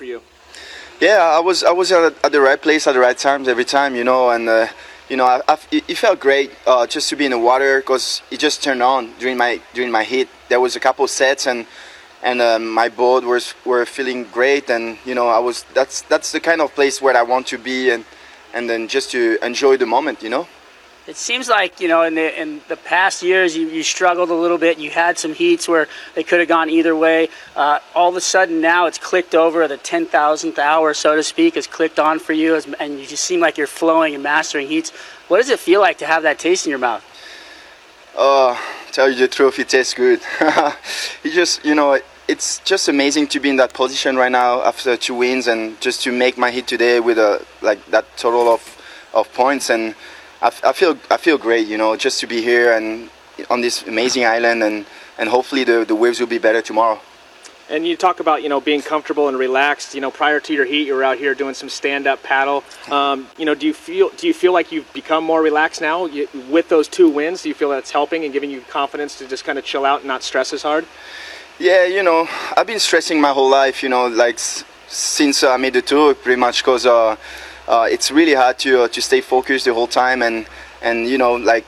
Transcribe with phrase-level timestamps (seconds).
[0.00, 0.22] for you?
[0.98, 3.66] Yeah, I was I was at, at the right place at the right times every
[3.66, 4.66] time, you know, and uh,
[5.10, 8.22] you know, I, I, it felt great uh, just to be in the water because
[8.30, 10.28] it just turned on during my during my hit.
[10.48, 11.66] There was a couple sets and
[12.22, 16.32] and uh, my board was were feeling great, and you know, I was that's that's
[16.32, 18.04] the kind of place where I want to be, and
[18.54, 20.46] and then just to enjoy the moment, you know.
[21.10, 24.34] It seems like you know in the in the past years you, you struggled a
[24.34, 24.78] little bit.
[24.78, 27.30] You had some heats where they could have gone either way.
[27.56, 29.66] Uh, all of a sudden now it's clicked over.
[29.66, 33.06] The ten thousandth hour, so to speak, has clicked on for you, as, and you
[33.06, 34.90] just seem like you're flowing and mastering heats.
[35.26, 37.04] What does it feel like to have that taste in your mouth?
[38.16, 38.56] Uh,
[38.92, 40.20] tell you the truth, it tastes good.
[40.40, 44.96] it just you know it's just amazing to be in that position right now after
[44.96, 48.62] two wins and just to make my hit today with a like that total of
[49.12, 49.96] of points and
[50.42, 53.10] I, I feel I feel great, you know, just to be here and
[53.48, 54.86] on this amazing island, and,
[55.18, 57.00] and hopefully the, the waves will be better tomorrow.
[57.68, 59.94] And you talk about you know being comfortable and relaxed.
[59.94, 62.64] You know, prior to your heat, you were out here doing some stand-up paddle.
[62.90, 66.06] Um, you know, do you feel do you feel like you've become more relaxed now
[66.06, 67.42] you, with those two wins?
[67.42, 70.00] Do you feel that's helping and giving you confidence to just kind of chill out
[70.00, 70.84] and not stress as hard?
[71.60, 73.84] Yeah, you know, I've been stressing my whole life.
[73.84, 74.40] You know, like
[74.88, 76.86] since I made the tour, pretty much because.
[76.86, 77.16] Uh,
[77.70, 80.46] uh, it's really hard to uh, to stay focused the whole time and
[80.82, 81.64] and you know like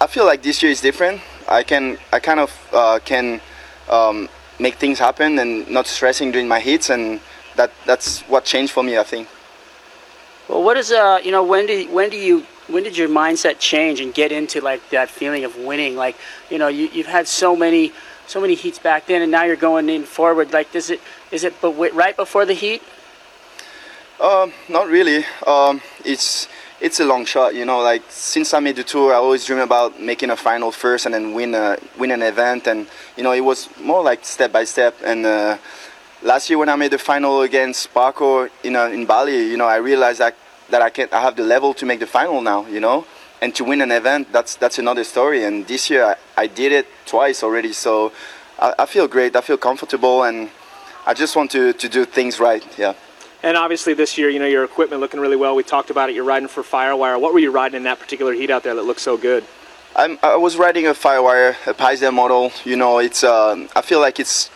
[0.00, 1.20] I feel like this year is different.
[1.48, 3.40] I can I kind of uh, can
[3.90, 4.28] um,
[4.60, 7.20] make things happen and not stressing during my hits and
[7.56, 9.28] that that's what changed for me I think.
[10.48, 13.58] Well, what is uh you know when do when do you when did your mindset
[13.58, 15.96] change and get into like that feeling of winning?
[15.96, 16.16] Like
[16.50, 17.92] you know you you've had so many
[18.28, 20.52] so many heats back then and now you're going in forward.
[20.52, 21.00] Like does it
[21.32, 22.80] is it but right before the heat?
[24.20, 25.24] Um, not really.
[25.46, 26.46] Um, it's
[26.78, 27.80] it's a long shot, you know.
[27.80, 31.14] Like since I made the tour, I always dream about making a final first and
[31.14, 34.64] then win a win an event, and you know it was more like step by
[34.64, 34.94] step.
[35.02, 35.56] And uh,
[36.22, 39.66] last year when I made the final against Paco in uh, in Bali, you know,
[39.66, 40.36] I realized that
[40.68, 43.06] that I can I have the level to make the final now, you know,
[43.40, 45.44] and to win an event that's that's another story.
[45.44, 48.12] And this year I, I did it twice already, so
[48.58, 49.34] I, I feel great.
[49.34, 50.50] I feel comfortable, and
[51.06, 52.66] I just want to to do things right.
[52.78, 52.92] Yeah.
[53.42, 55.56] And obviously this year, you know, your equipment looking really well.
[55.56, 56.14] We talked about it.
[56.14, 57.18] You're riding for Firewire.
[57.20, 59.44] What were you riding in that particular heat out there that looked so good?
[59.96, 62.52] I'm, i was riding a Firewire, a Paisley model.
[62.64, 63.24] You know, it's.
[63.24, 64.50] Uh, I feel like it's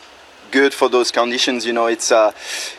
[0.51, 1.67] good for those conditions.
[1.67, 2.13] You know, it's.
[2.13, 2.33] Uh,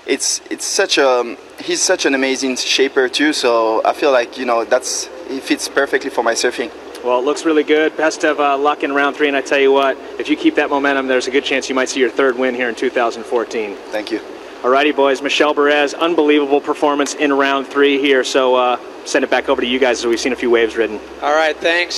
[0.05, 0.41] it's.
[0.49, 1.35] It's such a.
[1.59, 3.33] He's such an amazing shaper too.
[3.33, 5.09] So I feel like you know that's.
[5.27, 6.71] He fits perfectly for my surfing.
[7.03, 7.97] Well, it looks really good.
[7.97, 9.27] Best of uh, luck in round three.
[9.27, 11.75] And I tell you what, if you keep that momentum, there's a good chance you
[11.75, 13.75] might see your third win here in 2014.
[13.91, 14.21] Thank you.
[14.61, 15.21] Alrighty, boys.
[15.21, 18.23] Michel Bourez, unbelievable performance in round three here.
[18.23, 20.75] So uh, send it back over to you guys as we've seen a few waves
[20.75, 20.99] ridden.
[21.21, 21.93] All right, thanks.